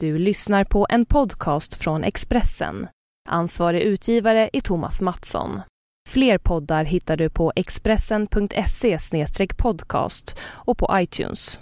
Du 0.00 0.18
lyssnar 0.18 0.64
på 0.64 0.86
en 0.90 1.06
podcast 1.06 1.74
från 1.74 2.04
Expressen. 2.04 2.88
Ansvarig 3.28 3.82
utgivare 3.82 4.50
är 4.52 4.60
Thomas 4.60 5.00
Mattsson. 5.00 5.60
Fler 6.08 6.38
poddar 6.38 6.84
hittar 6.84 7.16
du 7.16 7.30
på 7.30 7.52
expressen.se 7.56 8.98
podcast 9.56 10.38
och 10.42 10.78
på 10.78 10.88
iTunes. 10.92 11.58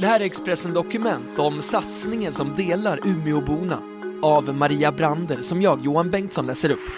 Det 0.00 0.06
här 0.06 0.20
är 0.20 0.24
Expressen 0.24 0.72
Dokument 0.72 1.38
om 1.38 1.62
satsningen 1.62 2.32
som 2.32 2.54
delar 2.56 3.06
Umeåborna 3.06 3.82
av 4.22 4.54
Maria 4.54 4.92
Brander 4.92 5.42
som 5.42 5.62
jag, 5.62 5.84
Johan 5.84 6.10
Bengtsson, 6.10 6.46
läser 6.46 6.70
upp. 6.70 6.90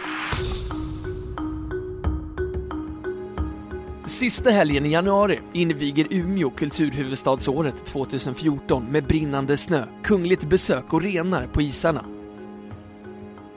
Sista 4.08 4.50
helgen 4.50 4.86
i 4.86 4.92
januari 4.92 5.40
inviger 5.52 6.06
Umeå 6.10 6.50
kulturhuvudstadsåret 6.50 7.84
2014 7.86 8.84
med 8.84 9.04
brinnande 9.04 9.56
snö, 9.56 9.84
kungligt 10.02 10.44
besök 10.44 10.92
och 10.92 11.02
renar 11.02 11.46
på 11.46 11.62
isarna. 11.62 12.04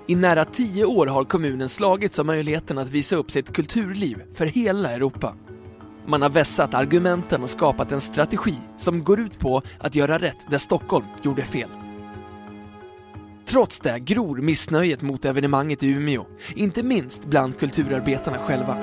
I 0.07 0.15
nära 0.15 0.45
tio 0.45 0.85
år 0.85 1.07
har 1.07 1.23
kommunen 1.23 1.69
slagits 1.69 2.19
om 2.19 2.27
möjligheten 2.27 2.77
att 2.77 2.89
visa 2.89 3.15
upp 3.15 3.31
sitt 3.31 3.53
kulturliv 3.53 4.23
för 4.35 4.45
hela 4.45 4.91
Europa. 4.91 5.35
Man 6.07 6.21
har 6.21 6.29
vässat 6.29 6.73
argumenten 6.73 7.43
och 7.43 7.49
skapat 7.49 7.91
en 7.91 8.01
strategi 8.01 8.55
som 8.77 9.03
går 9.03 9.19
ut 9.19 9.39
på 9.39 9.61
att 9.79 9.95
göra 9.95 10.19
rätt 10.19 10.49
där 10.49 10.57
Stockholm 10.57 11.05
gjorde 11.21 11.41
fel. 11.41 11.69
Trots 13.45 13.79
det 13.79 13.99
gror 13.99 14.37
missnöjet 14.37 15.01
mot 15.01 15.25
evenemanget 15.25 15.83
i 15.83 15.87
Umeå, 15.87 16.25
inte 16.55 16.83
minst 16.83 17.25
bland 17.25 17.59
kulturarbetarna 17.59 18.37
själva. 18.37 18.77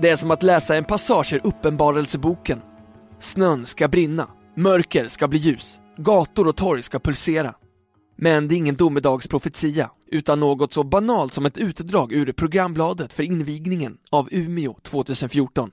Det 0.00 0.08
är 0.08 0.16
som 0.16 0.30
att 0.30 0.42
läsa 0.42 0.76
en 0.76 0.84
passage 0.84 1.32
ur 1.32 1.40
Uppenbarelseboken. 1.44 2.62
Snön 3.20 3.66
ska 3.66 3.88
brinna, 3.88 4.28
mörker 4.56 5.08
ska 5.08 5.28
bli 5.28 5.38
ljus, 5.38 5.80
gator 5.96 6.48
och 6.48 6.56
torg 6.56 6.82
ska 6.82 6.98
pulsera. 6.98 7.54
Men 8.16 8.48
det 8.48 8.54
är 8.54 8.56
ingen 8.56 8.74
domedagsprofetia, 8.74 9.90
utan 10.06 10.40
något 10.40 10.72
så 10.72 10.84
banalt 10.84 11.34
som 11.34 11.46
ett 11.46 11.58
utdrag 11.58 12.12
ur 12.12 12.32
programbladet 12.32 13.12
för 13.12 13.22
invigningen 13.22 13.98
av 14.10 14.28
Umeå 14.30 14.78
2014. 14.82 15.70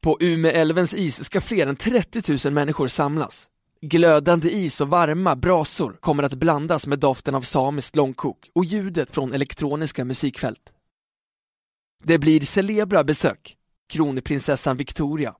På 0.00 0.16
Umeälvens 0.20 0.94
is 0.94 1.24
ska 1.24 1.40
fler 1.40 1.66
än 1.66 1.76
30 1.76 2.48
000 2.48 2.54
människor 2.54 2.88
samlas. 2.88 3.48
Glödande 3.80 4.50
is 4.50 4.80
och 4.80 4.88
varma 4.88 5.36
brasor 5.36 5.96
kommer 6.00 6.22
att 6.22 6.34
blandas 6.34 6.86
med 6.86 6.98
doften 6.98 7.34
av 7.34 7.42
samiskt 7.42 7.96
långkok 7.96 8.50
och 8.54 8.64
ljudet 8.64 9.10
från 9.10 9.32
elektroniska 9.32 10.04
musikfält. 10.04 10.72
Det 12.04 12.18
blir 12.18 12.40
celebra 12.40 13.04
besök. 13.04 13.56
Kronprinsessan 13.92 14.76
Victoria, 14.76 15.34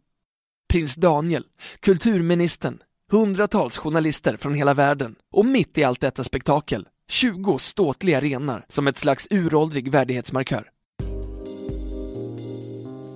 prins 0.73 0.95
Daniel, 0.95 1.45
kulturministern, 1.81 2.79
hundratals 3.11 3.77
journalister 3.77 4.37
från 4.37 4.55
hela 4.55 4.75
världen 4.75 5.15
och 5.33 5.47
mitt 5.47 5.79
i 5.79 5.85
allt 5.85 6.01
detta 6.01 6.25
spektakel 6.25 6.89
20 7.09 7.59
ståtliga 7.59 8.21
renar 8.21 8.65
som 8.69 8.87
ett 8.87 8.99
slags 8.99 9.27
uråldrig 9.31 9.91
värdighetsmarkör. 9.91 10.71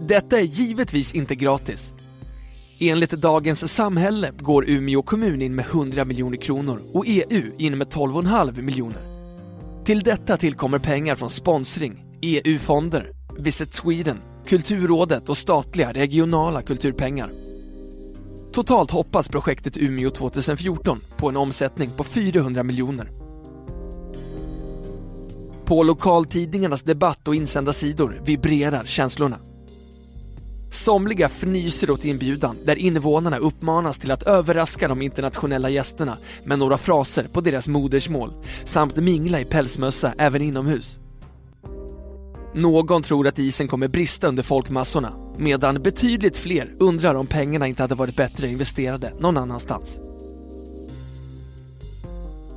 Detta 0.01 0.39
är 0.39 0.45
givetvis 0.45 1.15
inte 1.15 1.35
gratis. 1.35 1.93
Enligt 2.79 3.11
Dagens 3.11 3.73
Samhälle 3.73 4.33
går 4.41 4.71
Umeå 4.71 5.03
kommun 5.03 5.43
in 5.43 5.55
med 5.55 5.65
100 5.65 6.05
miljoner 6.05 6.37
kronor 6.37 6.83
och 6.93 7.05
EU 7.07 7.53
in 7.59 7.79
med 7.79 7.89
12,5 7.89 8.63
miljoner. 8.63 9.03
Till 9.85 10.03
detta 10.03 10.37
tillkommer 10.37 10.79
pengar 10.79 11.15
från 11.15 11.31
sponsring, 11.31 12.05
EU-fonder, 12.23 13.16
Visit 13.39 13.75
Sweden, 13.75 14.19
Kulturrådet 14.47 15.29
och 15.29 15.37
statliga 15.37 15.93
regionala 15.93 16.63
kulturpengar. 16.63 17.31
Totalt 18.53 18.91
hoppas 18.91 19.29
projektet 19.29 19.77
Umeå 19.77 20.11
2014 20.11 21.01
på 21.17 21.29
en 21.29 21.37
omsättning 21.37 21.91
på 21.97 22.05
400 22.05 22.63
miljoner. 22.63 23.11
På 25.65 25.83
lokaltidningarnas 25.83 26.83
debatt 26.83 27.29
och 27.29 27.35
insändarsidor 27.35 28.21
vibrerar 28.25 28.85
känslorna. 28.85 29.39
Somliga 30.71 31.29
fnyser 31.29 31.91
åt 31.91 32.05
inbjudan 32.05 32.57
där 32.65 32.77
invånarna 32.77 33.39
uppmanas 33.39 33.99
till 33.99 34.11
att 34.11 34.23
överraska 34.23 34.89
de 34.89 35.03
internationella 35.03 35.71
gästerna 35.71 36.17
med 36.45 36.59
några 36.59 36.79
fraser 36.79 37.29
på 37.33 37.41
deras 37.41 37.69
modersmål 37.69 38.33
samt 38.65 38.97
mingla 38.97 39.41
i 39.41 39.45
pälsmössa 39.45 40.15
även 40.19 40.43
inomhus. 40.43 40.99
Någon 42.57 43.03
tror 43.03 43.27
att 43.27 43.39
isen 43.39 43.69
kommer 43.69 43.89
brista 43.89 44.29
under 44.29 44.43
folkmassorna, 44.43 45.13
medan 45.39 45.83
betydligt 45.83 46.37
fler 46.37 46.75
undrar 46.79 47.15
om 47.15 47.27
pengarna 47.27 47.67
inte 47.67 47.83
hade 47.83 47.95
varit 47.95 48.17
bättre 48.17 48.49
investerade 48.49 49.13
någon 49.21 49.37
annanstans. 49.37 49.99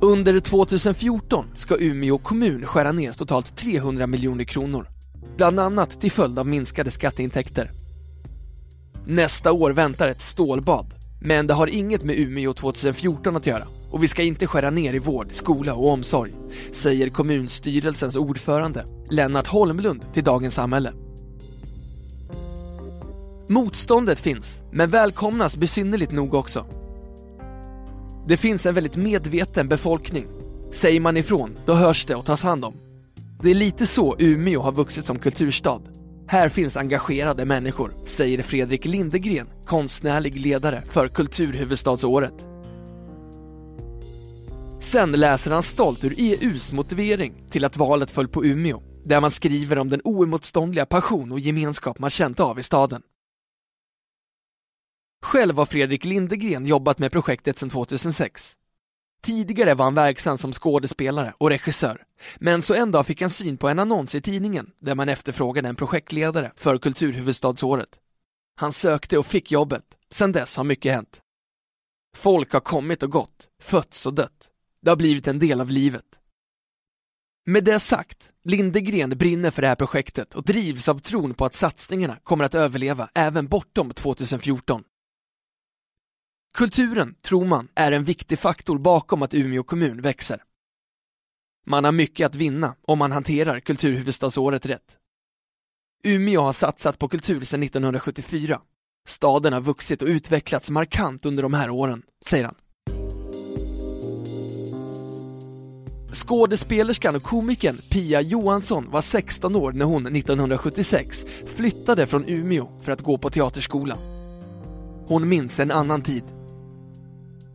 Under 0.00 0.40
2014 0.40 1.46
ska 1.54 1.76
Umeå 1.78 2.18
kommun 2.18 2.66
skära 2.66 2.92
ner 2.92 3.12
totalt 3.12 3.56
300 3.56 4.06
miljoner 4.06 4.44
kronor, 4.44 4.88
bland 5.36 5.60
annat 5.60 6.00
till 6.00 6.12
följd 6.12 6.38
av 6.38 6.46
minskade 6.46 6.90
skatteintäkter. 6.90 7.72
Nästa 9.06 9.52
år 9.52 9.70
väntar 9.70 10.08
ett 10.08 10.22
stålbad, 10.22 10.94
men 11.20 11.46
det 11.46 11.54
har 11.54 11.66
inget 11.66 12.04
med 12.04 12.18
Umeå 12.18 12.52
2014 12.54 13.36
att 13.36 13.46
göra 13.46 13.66
och 13.90 14.02
vi 14.02 14.08
ska 14.08 14.22
inte 14.22 14.46
skära 14.46 14.70
ner 14.70 14.94
i 14.94 14.98
vård, 14.98 15.26
skola 15.30 15.74
och 15.74 15.88
omsorg, 15.88 16.32
säger 16.72 17.08
kommunstyrelsens 17.08 18.16
ordförande 18.16 18.84
Lennart 19.10 19.46
Holmlund 19.46 20.04
till 20.12 20.24
Dagens 20.24 20.54
Samhälle. 20.54 20.92
Motståndet 23.48 24.20
finns, 24.20 24.62
men 24.72 24.90
välkomnas 24.90 25.56
besynnerligt 25.56 26.12
nog 26.12 26.34
också. 26.34 26.66
Det 28.28 28.36
finns 28.36 28.66
en 28.66 28.74
väldigt 28.74 28.96
medveten 28.96 29.68
befolkning. 29.68 30.26
Säger 30.72 31.00
man 31.00 31.16
ifrån, 31.16 31.58
då 31.66 31.72
hörs 31.72 32.06
det 32.06 32.14
och 32.14 32.26
tas 32.26 32.42
hand 32.42 32.64
om. 32.64 32.74
Det 33.42 33.50
är 33.50 33.54
lite 33.54 33.86
så 33.86 34.16
Umeå 34.18 34.60
har 34.60 34.72
vuxit 34.72 35.04
som 35.04 35.18
kulturstad. 35.18 35.80
Här 36.26 36.48
finns 36.48 36.76
engagerade 36.76 37.44
människor, 37.44 37.94
säger 38.06 38.42
Fredrik 38.42 38.84
Lindegren, 38.84 39.46
konstnärlig 39.64 40.40
ledare 40.40 40.82
för 40.90 41.08
Kulturhuvudstadsåret. 41.08 42.49
Sen 44.92 45.12
läser 45.12 45.50
han 45.50 45.62
stolt 45.62 46.04
ur 46.04 46.14
EUs 46.16 46.72
motivering 46.72 47.48
till 47.50 47.64
att 47.64 47.76
valet 47.76 48.10
föll 48.10 48.28
på 48.28 48.44
Umeå, 48.44 48.82
där 49.04 49.20
man 49.20 49.30
skriver 49.30 49.78
om 49.78 49.88
den 49.88 50.00
oemotståndliga 50.04 50.86
passion 50.86 51.32
och 51.32 51.40
gemenskap 51.40 51.98
man 51.98 52.10
känt 52.10 52.40
av 52.40 52.58
i 52.58 52.62
staden. 52.62 53.02
Själv 55.22 55.56
har 55.56 55.66
Fredrik 55.66 56.04
Lindegren 56.04 56.66
jobbat 56.66 56.98
med 56.98 57.12
projektet 57.12 57.58
sedan 57.58 57.70
2006. 57.70 58.54
Tidigare 59.22 59.74
var 59.74 59.84
han 59.84 59.94
verksam 59.94 60.38
som 60.38 60.52
skådespelare 60.52 61.34
och 61.38 61.50
regissör, 61.50 62.04
men 62.36 62.62
så 62.62 62.74
en 62.74 62.90
dag 62.90 63.06
fick 63.06 63.20
han 63.20 63.30
syn 63.30 63.56
på 63.56 63.68
en 63.68 63.78
annons 63.78 64.14
i 64.14 64.20
tidningen 64.20 64.70
där 64.78 64.94
man 64.94 65.08
efterfrågade 65.08 65.68
en 65.68 65.76
projektledare 65.76 66.52
för 66.56 66.78
Kulturhuvudstadsåret. 66.78 67.98
Han 68.56 68.72
sökte 68.72 69.18
och 69.18 69.26
fick 69.26 69.52
jobbet. 69.52 69.84
Sedan 70.10 70.32
dess 70.32 70.56
har 70.56 70.64
mycket 70.64 70.92
hänt. 70.92 71.20
Folk 72.16 72.52
har 72.52 72.60
kommit 72.60 73.02
och 73.02 73.10
gått, 73.10 73.48
fötts 73.62 74.06
och 74.06 74.14
dött. 74.14 74.50
Det 74.82 74.90
har 74.90 74.96
blivit 74.96 75.28
en 75.28 75.38
del 75.38 75.60
av 75.60 75.70
livet. 75.70 76.04
Med 77.46 77.64
det 77.64 77.80
sagt, 77.80 78.32
Lindegren 78.44 79.10
brinner 79.10 79.50
för 79.50 79.62
det 79.62 79.68
här 79.68 79.74
projektet 79.74 80.34
och 80.34 80.44
drivs 80.44 80.88
av 80.88 80.98
tron 80.98 81.34
på 81.34 81.44
att 81.44 81.54
satsningarna 81.54 82.16
kommer 82.22 82.44
att 82.44 82.54
överleva 82.54 83.10
även 83.14 83.46
bortom 83.46 83.90
2014. 83.90 84.84
Kulturen, 86.54 87.14
tror 87.22 87.44
man, 87.44 87.68
är 87.74 87.92
en 87.92 88.04
viktig 88.04 88.38
faktor 88.38 88.78
bakom 88.78 89.22
att 89.22 89.34
Umeå 89.34 89.62
kommun 89.62 90.02
växer. 90.02 90.42
Man 91.66 91.84
har 91.84 91.92
mycket 91.92 92.26
att 92.26 92.34
vinna 92.34 92.76
om 92.82 92.98
man 92.98 93.12
hanterar 93.12 93.60
kulturhuvudstadsåret 93.60 94.66
rätt. 94.66 94.96
Umeå 96.04 96.40
har 96.40 96.52
satsat 96.52 96.98
på 96.98 97.08
kultur 97.08 97.44
sedan 97.44 97.62
1974. 97.62 98.60
Staden 99.06 99.52
har 99.52 99.60
vuxit 99.60 100.02
och 100.02 100.08
utvecklats 100.08 100.70
markant 100.70 101.26
under 101.26 101.42
de 101.42 101.54
här 101.54 101.70
åren, 101.70 102.02
säger 102.24 102.44
han. 102.44 102.54
Skådespelerskan 106.12 107.16
och 107.16 107.22
komikern 107.22 107.80
Pia 107.90 108.20
Johansson 108.20 108.90
var 108.90 109.00
16 109.00 109.56
år 109.56 109.72
när 109.72 109.84
hon 109.84 110.16
1976 110.16 111.26
flyttade 111.54 112.06
från 112.06 112.24
Umeå 112.28 112.68
för 112.82 112.92
att 112.92 113.00
gå 113.00 113.18
på 113.18 113.30
teaterskola. 113.30 113.96
Hon 115.06 115.28
minns 115.28 115.60
en 115.60 115.70
annan 115.70 116.02
tid. 116.02 116.24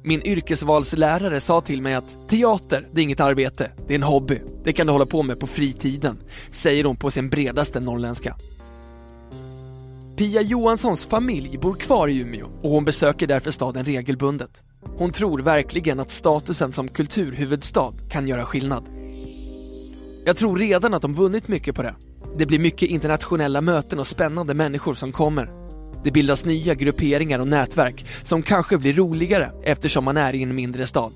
Min 0.04 0.22
yrkesvalslärare 0.22 1.42
sa 1.42 1.62
till 1.62 1.82
mig 1.82 1.94
att 1.94 2.30
teater, 2.30 2.90
det 2.94 3.02
är 3.02 3.04
inget 3.04 3.20
arbete, 3.20 3.72
det 3.88 3.94
är 3.94 3.96
en 3.96 4.04
hobby. 4.04 4.42
Det 4.64 4.74
kan 4.74 4.88
du 4.88 4.94
hålla 4.94 5.06
på 5.06 5.24
med 5.24 5.40
på 5.40 5.48
fritiden, 5.48 6.18
säger 6.52 6.84
hon 6.84 6.96
på 6.96 7.12
sin 7.12 7.30
bredaste 7.30 7.80
norrländska. 7.80 8.36
Pia 10.18 10.42
Johanssons 10.42 11.06
familj 11.06 11.58
bor 11.58 11.74
kvar 11.74 12.08
i 12.08 12.20
Umeå 12.20 12.48
och 12.62 12.70
hon 12.70 12.86
besöker 12.86 13.28
därför 13.28 13.52
staden 13.52 13.86
regelbundet. 13.86 14.64
Hon 14.98 15.12
tror 15.12 15.40
verkligen 15.40 16.00
att 16.00 16.12
statusen 16.12 16.74
som 16.74 16.88
kulturhuvudstad 16.88 17.94
kan 18.10 18.28
göra 18.28 18.46
skillnad. 18.46 18.86
Jag 20.26 20.38
tror 20.38 20.58
redan 20.58 20.94
att 20.94 21.02
de 21.02 21.14
vunnit 21.14 21.48
mycket 21.48 21.76
på 21.76 21.82
det. 21.82 21.96
Det 22.38 22.46
blir 22.46 22.60
mycket 22.60 22.90
internationella 22.90 23.62
möten 23.62 24.00
och 24.00 24.08
spännande 24.08 24.54
människor 24.54 24.94
som 24.94 25.12
kommer. 25.12 25.52
Det 26.04 26.12
bildas 26.12 26.46
nya 26.46 26.74
grupperingar 26.76 27.40
och 27.40 27.48
nätverk 27.48 28.06
som 28.24 28.44
kanske 28.44 28.78
blir 28.78 28.94
roligare 28.94 29.52
eftersom 29.64 30.04
man 30.04 30.18
är 30.18 30.36
i 30.36 30.44
en 30.44 30.56
mindre 30.56 30.88
stad. 30.88 31.14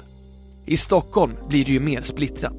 I 0.66 0.78
Stockholm 0.78 1.34
blir 1.50 1.66
det 1.66 1.72
ju 1.72 1.80
mer 1.80 2.02
splittrat. 2.02 2.58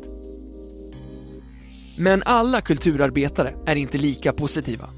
Men 1.99 2.23
alla 2.27 2.61
kulturarbetare 2.61 3.55
är 3.67 3.77
inte 3.77 3.99
lika 3.99 4.33
positiva. 4.33 4.89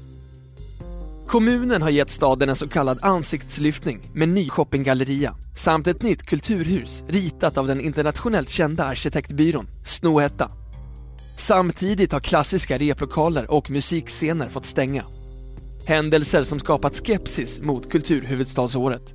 Kommunen 1.27 1.81
har 1.81 1.89
gett 1.89 2.09
staden 2.09 2.49
en 2.49 2.55
så 2.55 2.67
kallad 2.67 2.99
ansiktslyftning 3.01 3.99
med 4.13 4.29
ny 4.29 4.49
shoppinggalleria 4.49 5.35
samt 5.55 5.87
ett 5.87 6.01
nytt 6.01 6.23
kulturhus 6.23 7.03
ritat 7.07 7.57
av 7.57 7.67
den 7.67 7.81
internationellt 7.81 8.49
kända 8.49 8.83
arkitektbyrån 8.83 9.67
Snohätta. 9.85 10.51
Samtidigt 11.37 12.11
har 12.11 12.19
klassiska 12.19 12.77
replokaler 12.77 13.51
och 13.51 13.71
musikscener 13.71 14.49
fått 14.49 14.65
stänga. 14.65 15.05
Händelser 15.85 16.43
som 16.43 16.59
skapat 16.59 16.95
skepsis 16.95 17.59
mot 17.61 17.91
kulturhuvudstadsåret. 17.91 19.13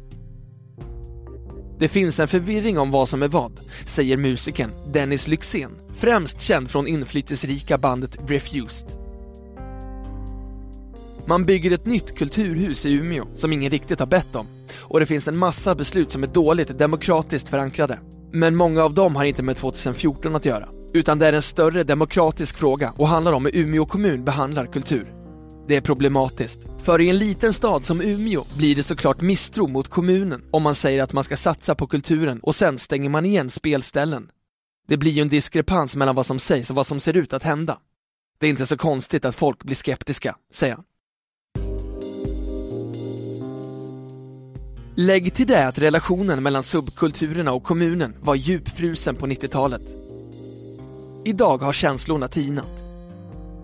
Det 1.79 1.89
finns 1.89 2.21
en 2.21 2.29
förvirring 2.29 2.79
om 2.79 2.91
vad 2.91 3.09
som 3.09 3.23
är 3.23 3.29
vad, 3.29 3.61
säger 3.87 4.17
musikern 4.17 4.71
Dennis 4.93 5.29
Lyxzén, 5.29 5.71
främst 5.97 6.41
känd 6.41 6.71
från 6.71 6.87
inflytelserika 6.87 7.79
bandet 7.79 8.19
Refused. 8.27 8.98
Man 11.29 11.45
bygger 11.45 11.71
ett 11.71 11.87
nytt 11.87 12.19
kulturhus 12.19 12.87
i 12.87 12.93
Umeå 12.93 13.27
som 13.35 13.53
ingen 13.53 13.71
riktigt 13.71 14.01
har 14.01 14.07
bett 14.07 14.37
om 14.37 14.47
och 14.79 15.01
det 15.01 15.07
finns 15.07 15.29
en 15.29 15.39
massa 15.39 15.75
beslut 15.75 16.11
som 16.11 16.23
är 16.23 16.27
dåligt 16.27 16.79
demokratiskt 16.79 17.49
förankrade. 17.49 17.99
Men 18.33 18.57
många 18.57 18.85
av 18.85 18.95
dem 18.95 19.17
har 19.17 19.25
inte 19.25 19.43
med 19.43 19.57
2014 19.57 20.37
att 20.37 20.45
göra, 20.45 20.69
utan 20.95 21.19
det 21.19 21.27
är 21.27 21.33
en 21.33 21.43
större 21.43 21.85
demokratisk 21.85 22.59
fråga 22.59 22.93
och 22.97 23.09
handlar 23.09 23.33
om 23.33 23.45
hur 23.45 23.57
Umeå 23.57 23.87
kommun 23.87 24.25
behandlar 24.25 24.67
kultur. 24.67 25.13
Det 25.69 25.77
är 25.77 25.81
problematiskt, 25.81 26.61
för 26.83 27.01
i 27.01 27.09
en 27.09 27.19
liten 27.19 27.53
stad 27.53 27.85
som 27.85 28.01
Umeå 28.01 28.45
blir 28.57 28.77
det 28.77 28.83
såklart 28.83 29.21
misstro 29.21 29.67
mot 29.67 29.89
kommunen 29.89 30.45
om 30.51 30.63
man 30.63 30.75
säger 30.75 31.03
att 31.03 31.13
man 31.13 31.25
ska 31.25 31.37
satsa 31.37 31.75
på 31.75 31.87
kulturen 31.87 32.41
och 32.41 32.55
sen 32.55 32.79
stänger 32.79 33.09
man 33.09 33.27
igen 33.27 33.51
spelställen. 33.51 34.31
Det 34.89 34.97
blir 34.97 35.13
ju 35.13 35.23
en 35.23 35.29
diskrepans 35.29 35.97
mellan 35.97 36.15
vad 36.15 36.27
som 36.27 36.39
sägs 36.39 36.71
och 36.71 36.77
vad 36.77 36.87
som 36.87 37.01
ser 37.01 37.17
ut 37.17 37.33
att 37.33 37.43
hända. 37.43 37.79
Det 38.39 38.47
är 38.47 38.51
inte 38.51 38.67
så 38.67 38.77
konstigt 38.77 39.25
att 39.25 39.35
folk 39.35 39.65
blir 39.65 39.77
skeptiska, 39.77 40.37
säger 40.53 40.75
han. 40.75 40.85
Lägg 45.01 45.35
till 45.35 45.47
det 45.47 45.67
att 45.67 45.79
relationen 45.79 46.43
mellan 46.43 46.63
subkulturerna 46.63 47.53
och 47.53 47.63
kommunen 47.63 48.15
var 48.21 48.35
djupfrusen 48.35 49.15
på 49.15 49.27
90-talet. 49.27 49.83
Idag 51.25 51.59
har 51.59 51.73
känslorna 51.73 52.29
tinat. 52.29 52.83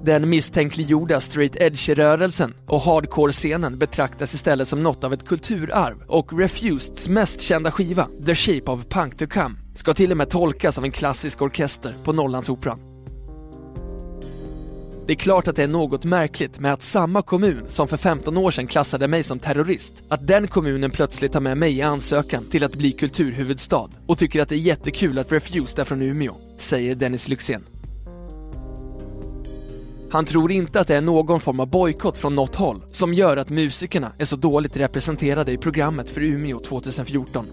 Den 0.03 0.29
misstänkliggjorda 0.29 1.21
straight 1.21 1.57
edge-rörelsen 1.57 2.55
och 2.67 2.81
hardcore-scenen 2.81 3.79
betraktas 3.79 4.35
istället 4.35 4.69
som 4.69 4.83
något 4.83 5.05
av 5.05 5.13
ett 5.13 5.27
kulturarv 5.27 6.03
och 6.07 6.39
Refuseds 6.39 7.09
mest 7.09 7.41
kända 7.41 7.71
skiva, 7.71 8.09
The 8.27 8.35
Shape 8.35 8.71
of 8.71 8.87
Punk 8.89 9.19
to 9.19 9.27
Come, 9.27 9.55
ska 9.75 9.95
till 9.95 10.11
och 10.11 10.17
med 10.17 10.31
tolkas 10.31 10.79
av 10.79 10.85
en 10.85 10.93
klassisk 10.93 11.43
orkester 11.43 11.95
på 12.05 12.13
Norrlandsoperan. 12.13 12.94
Det 15.07 15.13
är 15.13 15.17
klart 15.17 15.49
att 15.49 15.57
det 15.57 15.63
är 15.63 15.69
något 15.69 16.05
märkligt 16.05 16.59
med 16.59 16.73
att 16.73 16.83
samma 16.83 17.23
kommun 17.23 17.65
som 17.69 17.89
för 17.89 17.97
15 17.97 18.37
år 18.37 18.51
sedan 18.51 18.67
klassade 18.67 19.09
mig 19.09 19.23
som 19.23 19.39
terrorist, 19.39 20.05
att 20.09 20.27
den 20.27 20.47
kommunen 20.47 20.91
plötsligt 20.91 21.33
tar 21.33 21.41
med 21.41 21.59
mig 21.59 21.77
i 21.77 21.83
ansökan 21.83 22.45
till 22.51 22.65
att 22.65 22.77
bli 22.77 22.93
kulturhuvudstad 22.93 23.91
och 24.07 24.19
tycker 24.19 24.43
att 24.43 24.49
det 24.49 24.55
är 24.55 24.59
jättekul 24.59 25.19
att 25.19 25.33
Refused 25.33 25.79
är 25.79 25.85
från 25.85 26.03
Umeå, 26.03 26.35
säger 26.59 26.95
Dennis 26.95 27.29
Lyxzén. 27.29 27.65
Han 30.11 30.25
tror 30.25 30.53
inte 30.53 30.81
att 30.81 30.89
det 30.89 30.97
är 30.97 31.01
någon 31.01 31.41
form 31.41 31.61
av 31.61 31.67
bojkott 31.71 32.19
från 32.19 32.35
något 32.35 32.55
håll 32.55 32.83
som 32.93 33.15
gör 33.15 33.37
att 33.37 33.51
musikerna 33.51 34.13
är 34.19 34.25
så 34.25 34.37
dåligt 34.37 34.77
representerade 34.77 35.53
i 35.53 35.59
programmet 35.59 36.11
för 36.11 36.21
Umeå 36.21 36.59
2014. 36.59 37.47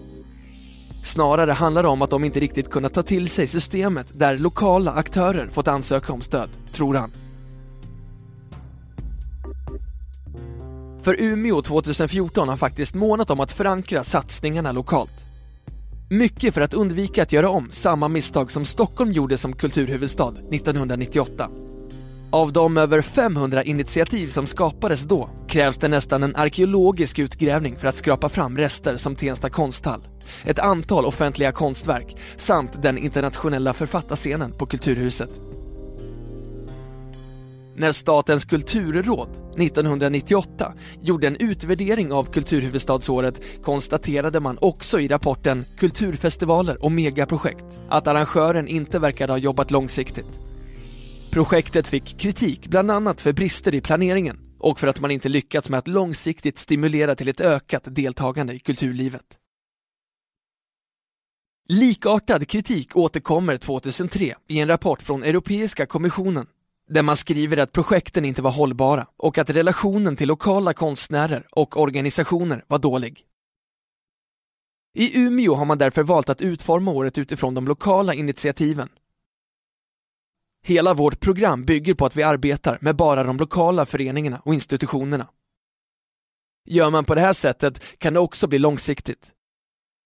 Snarare 1.04 1.52
handlar 1.52 1.82
det 1.82 1.88
om 1.88 2.02
att 2.02 2.10
de 2.10 2.24
inte 2.24 2.40
riktigt 2.40 2.70
kunnat 2.70 2.94
ta 2.94 3.02
till 3.02 3.30
sig 3.30 3.46
systemet 3.46 4.18
där 4.18 4.38
lokala 4.38 4.92
aktörer 4.92 5.48
fått 5.48 5.68
ansöka 5.68 6.12
om 6.12 6.20
stöd, 6.20 6.48
tror 6.72 6.94
han. 6.94 7.12
För 11.02 11.20
Umeå 11.20 11.62
2014 11.62 12.48
har 12.48 12.56
faktiskt 12.56 12.94
månat 12.94 13.30
om 13.30 13.40
att 13.40 13.52
förankra 13.52 14.04
satsningarna 14.04 14.72
lokalt. 14.72 15.26
Mycket 16.10 16.54
för 16.54 16.60
att 16.60 16.74
undvika 16.74 17.22
att 17.22 17.32
göra 17.32 17.48
om 17.48 17.70
samma 17.70 18.08
misstag 18.08 18.50
som 18.50 18.64
Stockholm 18.64 19.12
gjorde 19.12 19.36
som 19.36 19.52
kulturhuvudstad 19.52 20.34
1998. 20.52 21.50
Av 22.30 22.52
de 22.52 22.76
över 22.76 23.02
500 23.02 23.64
initiativ 23.64 24.28
som 24.28 24.46
skapades 24.46 25.02
då 25.02 25.30
krävs 25.48 25.78
det 25.78 25.88
nästan 25.88 26.22
en 26.22 26.36
arkeologisk 26.36 27.18
utgrävning 27.18 27.76
för 27.76 27.88
att 27.88 27.96
skrapa 27.96 28.28
fram 28.28 28.58
rester 28.58 28.96
som 28.96 29.16
Tensta 29.16 29.50
konsthall, 29.50 30.00
ett 30.44 30.58
antal 30.58 31.04
offentliga 31.04 31.52
konstverk 31.52 32.16
samt 32.36 32.82
den 32.82 32.98
internationella 32.98 33.72
författarscenen 33.74 34.52
på 34.52 34.66
Kulturhuset. 34.66 35.51
När 37.82 37.92
Statens 37.92 38.44
kulturråd 38.44 39.28
1998 39.58 40.74
gjorde 41.00 41.26
en 41.26 41.36
utvärdering 41.36 42.12
av 42.12 42.32
kulturhuvudstadsåret 42.32 43.42
konstaterade 43.62 44.40
man 44.40 44.58
också 44.60 45.00
i 45.00 45.08
rapporten 45.08 45.64
Kulturfestivaler 45.76 46.84
och 46.84 46.92
megaprojekt 46.92 47.64
att 47.88 48.06
arrangören 48.06 48.68
inte 48.68 48.98
verkade 48.98 49.32
ha 49.32 49.38
jobbat 49.38 49.70
långsiktigt. 49.70 50.38
Projektet 51.30 51.88
fick 51.88 52.18
kritik 52.18 52.68
bland 52.68 52.90
annat 52.90 53.20
för 53.20 53.32
brister 53.32 53.74
i 53.74 53.80
planeringen 53.80 54.38
och 54.58 54.80
för 54.80 54.86
att 54.86 55.00
man 55.00 55.10
inte 55.10 55.28
lyckats 55.28 55.68
med 55.68 55.78
att 55.78 55.88
långsiktigt 55.88 56.58
stimulera 56.58 57.14
till 57.14 57.28
ett 57.28 57.40
ökat 57.40 57.82
deltagande 57.86 58.52
i 58.52 58.58
kulturlivet. 58.58 59.38
Likartad 61.68 62.48
kritik 62.48 62.96
återkommer 62.96 63.56
2003 63.56 64.34
i 64.48 64.60
en 64.60 64.68
rapport 64.68 65.02
från 65.02 65.22
Europeiska 65.22 65.86
kommissionen 65.86 66.46
där 66.92 67.02
man 67.02 67.16
skriver 67.16 67.56
att 67.56 67.72
projekten 67.72 68.24
inte 68.24 68.42
var 68.42 68.50
hållbara 68.50 69.06
och 69.16 69.38
att 69.38 69.50
relationen 69.50 70.16
till 70.16 70.28
lokala 70.28 70.74
konstnärer 70.74 71.46
och 71.50 71.80
organisationer 71.80 72.64
var 72.66 72.78
dålig. 72.78 73.26
I 74.94 75.18
Umeå 75.18 75.54
har 75.54 75.64
man 75.64 75.78
därför 75.78 76.02
valt 76.02 76.28
att 76.28 76.42
utforma 76.42 76.90
året 76.90 77.18
utifrån 77.18 77.54
de 77.54 77.66
lokala 77.66 78.14
initiativen. 78.14 78.88
Hela 80.64 80.94
vårt 80.94 81.20
program 81.20 81.64
bygger 81.64 81.94
på 81.94 82.06
att 82.06 82.16
vi 82.16 82.22
arbetar 82.22 82.78
med 82.80 82.96
bara 82.96 83.24
de 83.24 83.36
lokala 83.36 83.86
föreningarna 83.86 84.40
och 84.44 84.54
institutionerna. 84.54 85.28
Gör 86.64 86.90
man 86.90 87.04
på 87.04 87.14
det 87.14 87.20
här 87.20 87.32
sättet 87.32 87.98
kan 87.98 88.14
det 88.14 88.20
också 88.20 88.46
bli 88.46 88.58
långsiktigt. 88.58 89.32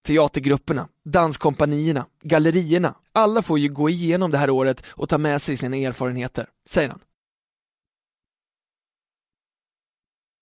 Teatergrupperna, 0.06 0.88
danskompanierna, 1.06 2.06
gallerierna, 2.22 2.94
alla 3.12 3.42
får 3.42 3.58
ju 3.58 3.68
gå 3.68 3.90
igenom 3.90 4.30
det 4.30 4.38
här 4.38 4.50
året 4.50 4.84
och 4.88 5.08
ta 5.08 5.18
med 5.18 5.42
sig 5.42 5.56
sina 5.56 5.76
erfarenheter, 5.76 6.48
säger 6.68 6.88
han. 6.88 7.00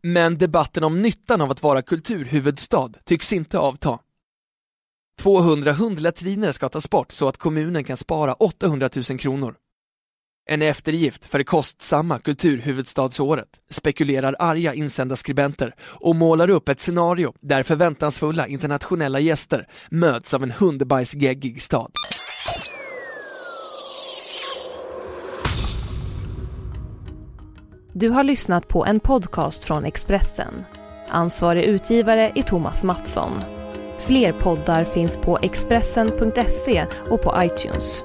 Men 0.03 0.39
debatten 0.39 0.85
om 0.85 1.03
nyttan 1.03 1.41
av 1.41 1.51
att 1.51 1.63
vara 1.63 1.83
kulturhuvudstad 1.83 2.93
tycks 3.05 3.33
inte 3.33 3.59
avta. 3.59 3.99
200 5.19 5.73
hundlatriner 5.73 6.53
ska 6.53 6.69
tas 6.69 6.91
bort 6.91 7.13
så 7.13 7.29
att 7.29 7.37
kommunen 7.37 7.85
kan 7.85 7.97
spara 7.97 8.35
800 8.35 8.91
000 9.11 9.19
kronor. 9.19 9.57
En 10.47 10.63
eftergift 10.63 11.25
för 11.25 11.39
det 11.39 11.45
kostsamma 11.45 12.19
kulturhuvudstadsåret, 12.19 13.49
spekulerar 13.71 14.37
arga 14.39 14.75
insändarskribenter 14.75 15.75
och 15.81 16.17
målar 16.17 16.51
upp 16.51 16.69
ett 16.69 16.81
scenario 16.81 17.33
där 17.41 17.63
förväntansfulla 17.63 18.47
internationella 18.47 19.21
gäster 19.21 19.69
möts 19.91 20.35
av 20.35 20.43
en 20.43 20.51
hundbajsgeggig 20.51 21.63
stad. 21.63 21.91
Du 27.93 28.09
har 28.09 28.25
lyssnat 28.25 28.69
på 28.69 28.87
en 28.87 29.01
podcast 29.01 29.65
från 29.65 29.85
Expressen. 29.85 30.65
Ansvarig 31.09 31.65
utgivare 31.65 32.33
är 32.35 32.43
Thomas 32.43 32.83
Mattsson. 32.83 33.41
Fler 33.99 34.33
poddar 34.33 34.85
finns 34.85 35.17
på 35.17 35.39
Expressen.se 35.43 36.87
och 37.11 37.23
på 37.23 37.43
iTunes. 37.43 38.05